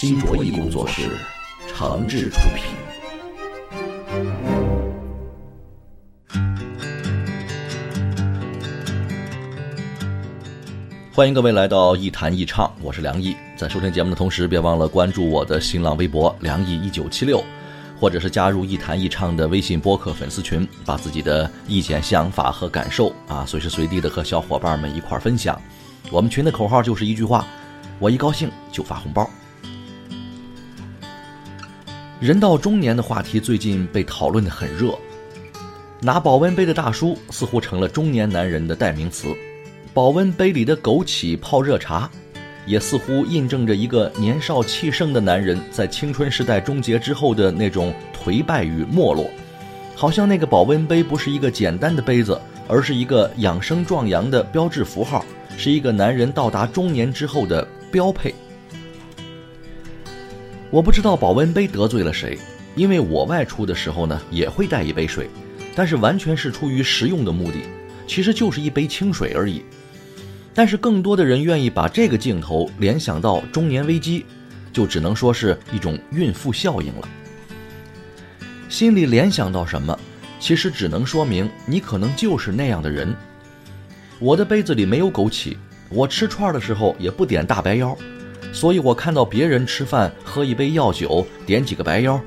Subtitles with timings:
[0.00, 1.18] 新卓艺工作室
[1.66, 2.72] 诚挚出品。
[11.12, 13.34] 欢迎各位来到一弹一唱，我是梁毅。
[13.56, 17.42] 在收听节目的同时，别忘了关注我的新浪微博“梁毅一九七六”，
[17.98, 25.60] 或者是加入一弹一唱的微信播客粉丝群，把自己的意见、想法和感受啊，随时随地的和小伙伴们一块儿分享。
[26.08, 27.44] 我们群的口号就是一句话：
[27.98, 29.28] 我一高兴就发红包。
[32.20, 34.92] 人到中年的话题最近被讨论的很热，
[36.00, 39.28] 拿保温杯的大叔似乎成了中年男人的代名词。
[39.94, 42.10] 保温杯里的枸杞泡热茶，
[42.66, 49.30] 也似乎印证着一个年少气盛的男人在青春时代终结之后的那种颓败与没落。
[49.94, 55.24] 好像那个保温杯不是一个简单的杯子，而是一个养生壮阳的标志符号，
[55.56, 58.34] 是一个男人到达中年之后的标配。
[60.70, 62.38] 我不知道保温杯得罪了谁，
[62.76, 65.30] 因为我外出的时候呢也会带一杯水，
[65.74, 67.60] 但是完全是出于实用的目的，
[68.06, 69.62] 其实就是一杯清水而已。
[70.54, 74.26] 但是更多的人愿意把这个镜头联想到中年危机，
[74.70, 77.08] 就只能说是一种孕妇效应了。
[78.68, 79.98] 心里联想到什么，
[80.38, 83.16] 其实只能说明你可能就是那样的人。
[84.18, 85.56] 我的杯子里没有枸杞，
[85.88, 87.96] 我吃串的时候也不点大白腰，
[88.52, 92.20] 所以我看到别人吃饭喝一杯药酒，点几个白腰，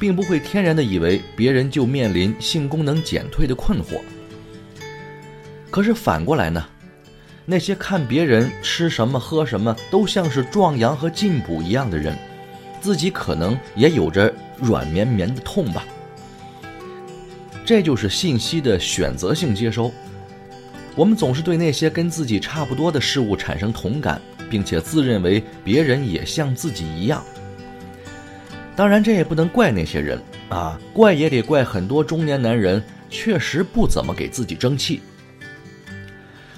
[0.00, 4.00] 并不会天然的以为别人就面临性功能减退的困惑。
[5.70, 6.64] 可是反过来呢？
[7.50, 12.14] 那些看别人吃什么喝什么都像是壮阳和进补一样的人，
[12.80, 14.30] 自己可能也有着
[14.60, 15.86] 软绵绵的痛吧。
[17.64, 19.90] 这就是信息的选择性接收。
[20.94, 24.20] 我们总是对那些跟自己差不多的事物产生同感，
[24.50, 27.22] 并且自认为别人也像自己一样。
[28.76, 35.00] 当然，这也不能怪那些人啊，怪也得怪很多中年男人确实不怎么给自己争气。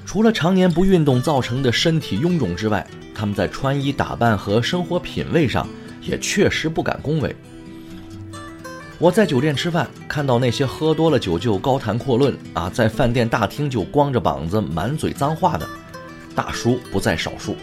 [0.05, 5.67] 除了常年不运动造成的身体臃肿之外，他们在穿衣打扮和生活品味上
[6.03, 7.35] 也确实不敢恭维。
[8.99, 15.67] 我在酒店吃饭，看到那些喝多了酒就高谈阔论啊，在饭店大厅就光着膀子满嘴脏话的
[16.35, 17.57] 大叔不在少数。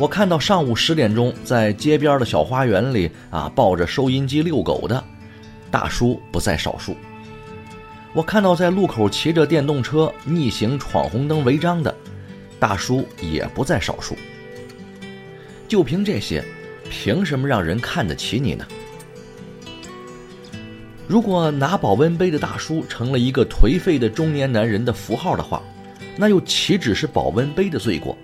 [0.00, 5.04] 我看到上午十点钟在街边的小花园里啊抱着收音机遛狗的
[5.70, 6.96] 大叔不在少数。
[8.14, 11.94] 我看到在路口骑着电动车逆行闯红灯违章的
[12.58, 14.16] 大叔也不在少数。
[15.68, 16.42] 就凭这些，
[16.88, 18.66] 凭什么让人看得起你呢？
[21.06, 25.62] 如果拿保温杯的大叔成了一个颓废的中年男人的符号的话，
[26.16, 28.16] 那又岂止是保温杯的罪过？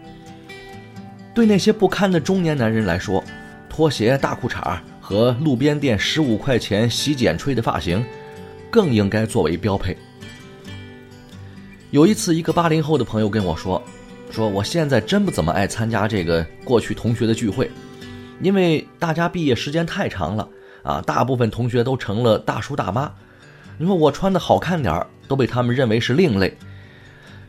[1.36, 3.22] 对那些不堪的中年男人来说，
[3.68, 8.02] 拖鞋、大裤衩和路边店十五块钱洗剪吹的发型，
[8.70, 9.94] 更应该作为标配。
[11.90, 13.82] 有一次，一个八零后的朋友跟我说
[14.32, 17.70] ：“说我现在真不怎么爱参加这个过去同学的聚会，
[18.40, 20.48] 因为大家毕业时间太长了。”
[20.82, 23.12] 啊，大部分同学都成了大叔大妈。
[23.76, 26.56] 你说我穿的好看点儿，都被他们认为是另类。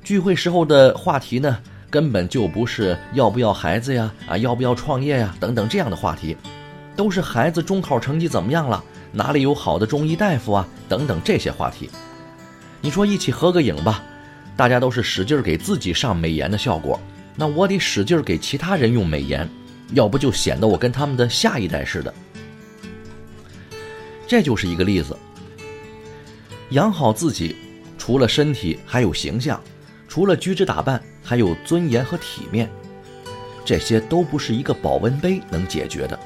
[0.04, 1.58] 聚会时候的话题呢，
[1.90, 6.36] 根本就不是要不要孩子呀，啊，要不要创业呀，等等这样的话题，
[6.96, 11.90] 都是孩子中考成绩怎么样了，哪里有好的中医大夫啊，等等这些话题。
[12.81, 14.03] 你说一起合个影吧，
[14.56, 17.00] 大家都是使劲给自己上美颜的效果，
[17.36, 19.50] 那我得使劲给其他人用美颜，
[19.94, 22.13] 要不就显得我跟他们的下一代似的。
[24.28, 25.18] 这就是一个例子。
[26.72, 27.56] 养好自己，
[27.98, 29.57] 除了身体，还有形象；
[30.18, 32.68] 除了举止打扮，还有尊严和体面。
[33.64, 36.19] 这些都不是一个保温杯能解决的。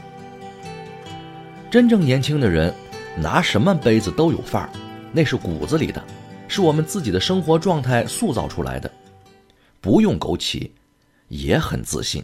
[1.70, 2.74] 真正年轻的人，
[3.18, 4.70] 拿什么杯子都有范儿，
[5.12, 6.02] 那是骨子里的，
[6.48, 8.90] 是我们自己的生活状态塑造出来的。
[9.82, 10.72] 不用枸杞，
[11.28, 12.24] 也很自信。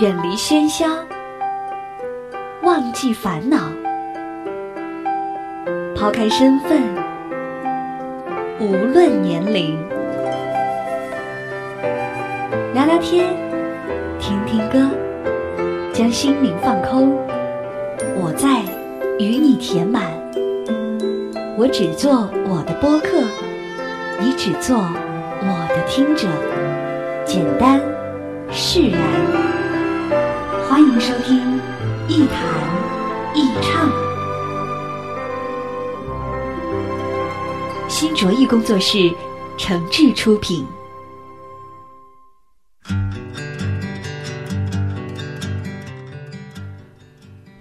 [0.00, 0.88] 远离喧嚣，
[2.64, 3.70] 忘记烦恼，
[5.94, 6.82] 抛开身份，
[8.58, 9.78] 无论年龄，
[12.74, 13.32] 聊聊天，
[14.18, 14.90] 听听歌，
[15.92, 17.16] 将心灵放空。
[18.16, 18.60] 我在
[19.18, 20.02] 与你填满。
[21.56, 23.22] 我只做我的播客，
[24.20, 26.26] 你只做我的听者。
[27.24, 27.80] 简单，
[28.50, 29.00] 释然。
[30.68, 31.60] 欢迎收听
[32.08, 32.36] 一谈
[33.34, 34.03] 一唱。
[37.96, 38.98] 新卓艺工作室
[39.56, 40.66] 诚挚出品。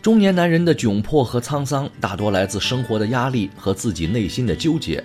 [0.01, 5.03] 中年男人的窘迫和沧桑，大多来自生活的压力和自己内心的纠结，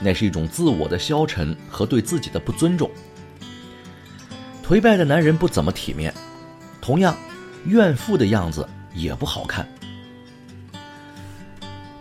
[0.00, 2.90] 那是一种自我的消沉和对自己的不尊重。
[4.64, 6.14] 颓败的男人不怎么体面，
[6.80, 7.14] 同样，
[7.66, 9.68] 怨妇的样子也不好看。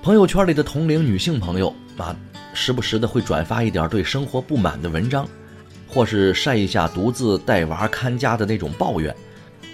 [0.02, 2.16] 朋友圈里的同龄女性朋友啊，
[2.54, 5.28] 时不时的会转发一点对生活不满的文章，
[5.88, 9.16] 或是晒一下独自带娃看家的那种抱怨。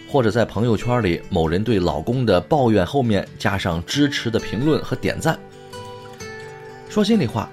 [0.09, 5.37] 或者在朋友圈里，某人对老公的抱怨后面加上支持的评论和点赞。
[6.87, 7.49] 说心里话，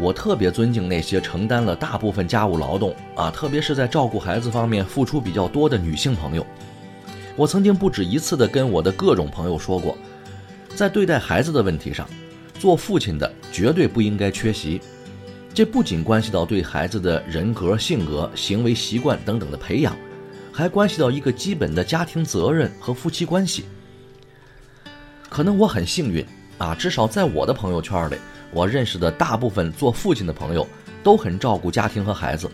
[0.00, 6.44] 我特别尊敬那些承担了大部分家务劳动啊，特别是在照顾孩子方面付出比较多的女性朋友。
[7.36, 9.96] 我曾经不止一次的跟我的各种朋友说过，
[10.74, 12.04] 在对待孩子的问题上，
[12.58, 14.80] 做父亲的绝对不应该缺席。
[15.54, 19.96] 这不仅关系到对孩子的人格、性格、行为习惯等等的培养。
[20.52, 23.66] 还关系到一个基本的家庭责任和夫妻关系。
[25.28, 26.24] 可能我很幸运
[26.56, 28.16] 啊，至少在我的朋友圈里，
[28.52, 30.66] 我认识的大部分做父亲的朋友
[31.02, 32.50] 都很照顾家庭和孩子，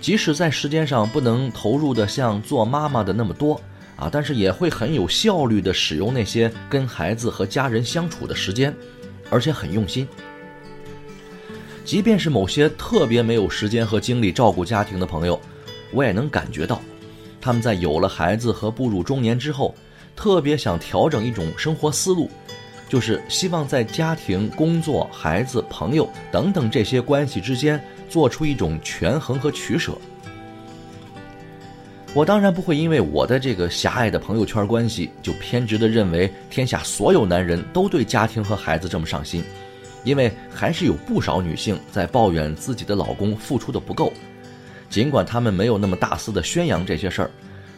[0.00, 3.60] 即使在时间上不能投入的像做妈妈的那么多
[3.96, 8.72] 啊，但是也会很有效率的使用那些跟孩子和家人相处的时间，
[9.30, 10.06] 而且很用心。
[11.84, 15.40] 即便是某些特别没有时间和精力照顾家庭的朋友，
[15.92, 16.80] 我也能感觉到。
[17.40, 19.74] 他们在有了孩子和步入中年之后，
[20.14, 22.30] 特别想调整一种生活思路，
[22.88, 29.96] 就是希望在家庭、工作、孩子、朋友等等这些关系之间做出一种权衡和取舍。
[32.12, 39.44] 我当然不会因为我的这个狭隘的朋友圈关系，就偏执的认为天下所有男人都对家庭和孩子这么上心，
[40.02, 44.12] 因为还是有不少女性在抱怨自己的老公付出的不够。
[44.88, 47.30] 尽管他们没有那么大肆的宣扬这些事儿，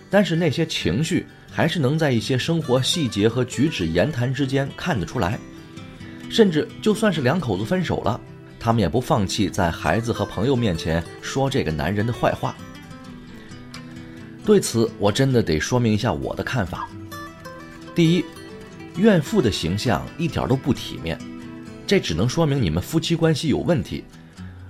[0.09, 5.39] 但是那些情绪还是能在一些生活细节和举止言谈之间看得出来。
[6.31, 8.19] 甚至就算是两口子分手了，
[8.59, 12.57] 他们也不放弃在孩子和朋友面前说这个男人的坏话。
[14.45, 16.89] 对此，我真的得说明一下我的看法。
[17.95, 18.25] 第一，
[18.97, 21.19] 怨妇的形象一点都不体面，
[21.87, 24.05] 这只能说明你们夫妻关系有问题，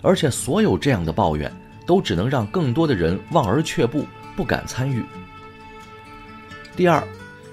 [0.02, 1.50] 而且所有这样的抱怨。
[1.84, 5.02] 都只能让更多的人望而却步，不敢参与。
[6.76, 7.02] 第二，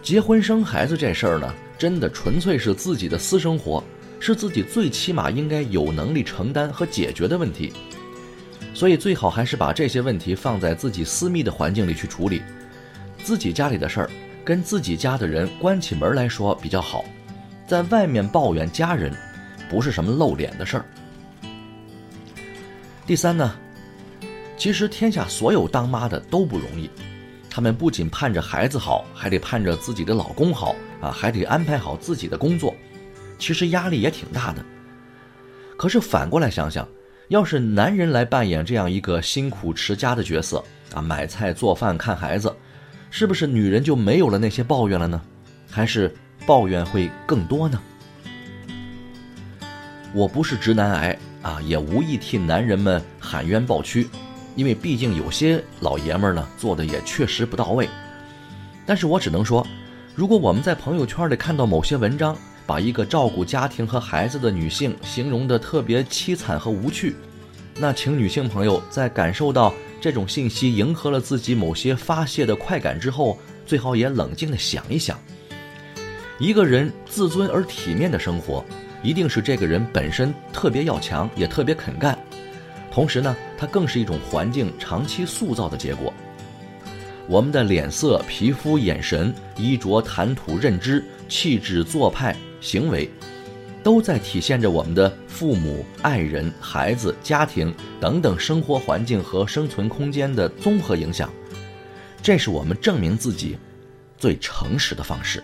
[0.04, 3.84] 结婚生孩子这事儿呢，真的纯粹是自己的私生活，
[4.20, 7.74] 是自己最起码应该有能力承担和解决的问题。
[8.80, 12.42] 所以最好还是把这些问题放在自己私密的环境里去处理，
[13.22, 14.10] 自己家里的事儿
[14.46, 17.04] 跟自己家的人关起门来说比较好，
[17.68, 19.14] 在外面抱怨家人，
[19.70, 20.86] 不是什么露脸的事儿。
[23.06, 23.54] 第三呢？
[24.56, 26.90] 其实天下所有当妈的都不容易，
[27.50, 32.74] 他们不仅盼着孩子好，还得盼着自己的老公好啊，还得安排好自己的工作，
[33.38, 34.64] 其实压力也挺大的。
[35.76, 36.88] 可是反过来想想，
[37.30, 40.64] 要是男人来扮演这样一个辛苦持家的角色
[40.96, 42.54] 啊，买菜做饭看孩子，
[43.12, 45.22] 是不是女人就没有了那些抱怨了呢？
[45.70, 46.12] 还是
[46.48, 47.80] 抱怨会更多呢？
[50.12, 54.08] 我不是直男癌啊，也无意替男人们喊冤抱屈。
[54.56, 57.88] 因为毕竟有些老爷们儿呢做的也确实不到位，
[58.88, 59.66] 但是我只能说，
[60.16, 62.36] 如果我们在朋友圈里看到某些文章，
[62.70, 67.16] 把一个照顾家庭和孩子的女性形容的特别凄惨和无趣，
[67.76, 75.20] 那请女性朋友在感受到这种信息迎合了自己某些发泄的快感之后，最好也冷静的想一想，
[76.38, 78.64] 一个人自尊而体面的生活，
[79.02, 82.16] 一定是这个人本身特别要强，也特别肯干。
[82.92, 86.14] 同时呢，它更是一种环境长期塑造的结果。
[87.26, 93.10] 我们的脸色、皮肤、眼神、衣着、谈吐、认知、气质、做派、行为，
[93.84, 101.30] 都在体现着我们的父母、爱人、孩子、家庭等等生活环境和生存空间的综合影响。
[102.22, 103.58] 这是我们证明自己
[104.18, 105.44] 最诚实的方式。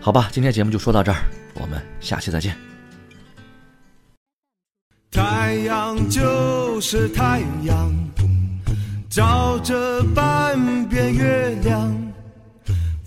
[0.00, 1.18] 好吧，今天节目就说到这儿，
[1.54, 2.56] 我们下期再见。
[5.10, 7.92] 太阳就是太阳，
[9.10, 11.99] 照着半边月亮。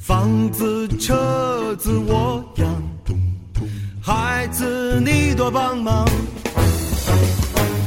[0.06, 2.68] 房子、车子我养，
[4.02, 6.06] 孩子你多帮忙。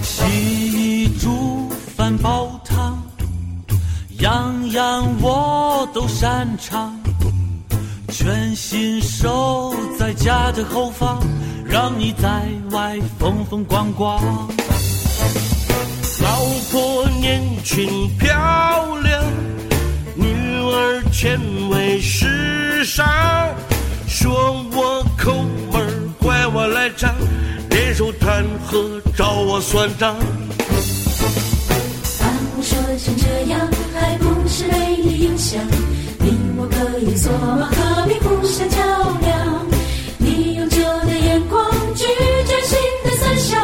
[0.03, 3.03] 洗衣煮饭煲汤，
[4.21, 6.99] 样样我都擅长。
[8.09, 11.23] 全心守在家的后方，
[11.67, 14.19] 让你在外风风光光。
[16.23, 19.23] 老婆年轻漂亮，
[20.67, 21.39] 女儿甜
[21.71, 23.07] 美时尚，
[24.09, 25.33] 说我抠
[25.71, 27.15] 门怪我赖账，
[27.71, 30.17] 联手谈和找我算账。
[32.19, 33.61] 把我说成这样，
[33.95, 35.63] 还不是被你影响？
[36.19, 37.71] 你我可以做吗？
[37.71, 38.77] 何必互相较
[39.21, 39.65] 量？
[40.19, 42.03] 你用旧的眼光拒
[42.45, 43.63] 绝新的思想，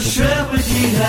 [0.00, 1.02] 学会体谅。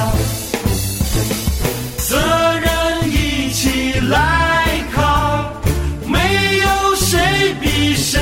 [1.98, 2.18] 责
[2.60, 2.70] 任
[3.10, 5.52] 一起来扛，
[6.08, 6.18] 没
[6.60, 8.20] 有谁比谁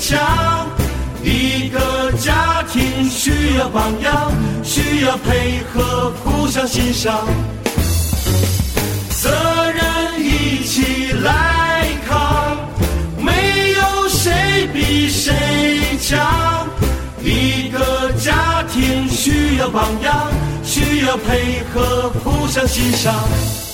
[0.00, 0.68] 强。
[1.22, 7.26] 一个家庭需要榜样，需要配合，互相欣赏。
[9.10, 9.30] 责
[9.72, 9.84] 任
[10.20, 12.56] 一起来扛，
[13.18, 15.34] 没有谁比谁
[16.00, 16.66] 强。
[17.20, 18.57] 一个家
[19.08, 20.30] 需要榜样，
[20.64, 23.67] 需要配合，互相欣赏。